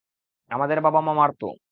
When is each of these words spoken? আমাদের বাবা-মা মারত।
আমাদের 0.51 0.77
বাবা-মা 0.81 1.13
মারত। 1.13 1.41